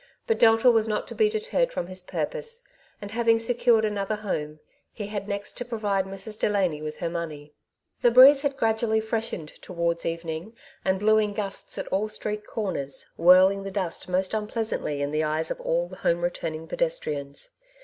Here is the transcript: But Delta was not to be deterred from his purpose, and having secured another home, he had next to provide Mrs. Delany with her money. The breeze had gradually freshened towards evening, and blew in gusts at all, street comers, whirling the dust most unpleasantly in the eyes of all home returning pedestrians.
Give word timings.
But 0.25 0.39
Delta 0.39 0.71
was 0.71 0.87
not 0.87 1.07
to 1.09 1.13
be 1.13 1.29
deterred 1.29 1.71
from 1.71 1.85
his 1.85 2.01
purpose, 2.01 2.63
and 2.99 3.11
having 3.11 3.37
secured 3.37 3.85
another 3.85 4.15
home, 4.15 4.59
he 4.91 5.05
had 5.05 5.27
next 5.27 5.57
to 5.57 5.63
provide 5.63 6.05
Mrs. 6.05 6.39
Delany 6.39 6.81
with 6.81 6.97
her 6.97 7.07
money. 7.09 7.53
The 8.01 8.09
breeze 8.09 8.41
had 8.41 8.57
gradually 8.57 8.99
freshened 8.99 9.49
towards 9.61 10.03
evening, 10.03 10.55
and 10.83 10.99
blew 10.99 11.19
in 11.19 11.33
gusts 11.33 11.77
at 11.77 11.85
all, 11.89 12.09
street 12.09 12.47
comers, 12.47 13.05
whirling 13.15 13.61
the 13.61 13.69
dust 13.69 14.09
most 14.09 14.33
unpleasantly 14.33 15.03
in 15.03 15.11
the 15.11 15.21
eyes 15.23 15.51
of 15.51 15.61
all 15.61 15.89
home 15.89 16.23
returning 16.23 16.67
pedestrians. 16.67 17.51